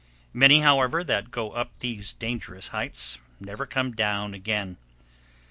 Many, 0.33 0.61
however, 0.61 1.03
that 1.03 1.29
go 1.29 1.51
up 1.51 1.77
these 1.77 2.11
dangerous 2.13 2.69
heights 2.69 3.19
never 3.39 3.67
come 3.67 3.91
down 3.91 4.33
again. 4.33 4.77